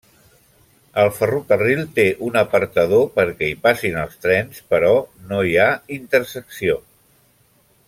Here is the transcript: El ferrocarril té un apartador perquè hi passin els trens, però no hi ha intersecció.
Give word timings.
El 1.01 1.09
ferrocarril 1.17 1.81
té 1.99 2.05
un 2.29 2.39
apartador 2.41 3.05
perquè 3.19 3.51
hi 3.51 3.59
passin 3.67 4.01
els 4.05 4.17
trens, 4.27 4.65
però 4.73 4.91
no 5.33 5.45
hi 5.51 5.55
ha 5.63 5.69
intersecció. 6.01 6.81